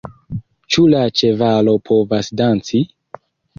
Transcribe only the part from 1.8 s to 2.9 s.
povas danci!?